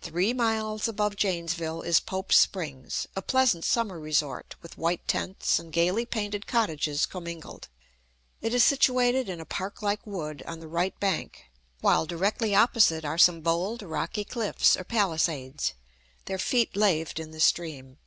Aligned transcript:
Three 0.00 0.32
miles 0.32 0.88
above 0.88 1.14
Janesville 1.14 1.82
is 1.82 2.00
Pope's 2.00 2.36
Springs, 2.36 3.06
a 3.14 3.22
pleasant 3.22 3.64
summer 3.64 4.00
resort, 4.00 4.56
with 4.60 4.76
white 4.76 5.06
tents 5.06 5.56
and 5.60 5.72
gayly 5.72 6.04
painted 6.04 6.48
cottages 6.48 7.06
commingled. 7.06 7.68
It 8.40 8.54
is 8.54 8.64
situated 8.64 9.28
in 9.28 9.40
a 9.40 9.44
park 9.44 9.80
like 9.80 10.04
wood, 10.04 10.42
on 10.48 10.58
the 10.58 10.66
right 10.66 10.98
bank, 10.98 11.48
while 11.80 12.06
directly 12.06 12.56
opposite 12.56 13.04
are 13.04 13.18
some 13.18 13.40
bold, 13.40 13.82
rocky 13.82 14.24
cliffs, 14.24 14.76
or 14.76 14.82
palisades, 14.82 15.74
their 16.24 16.40
feet 16.40 16.74
laved 16.74 17.20
in 17.20 17.30
the 17.30 17.38
stream. 17.38 17.98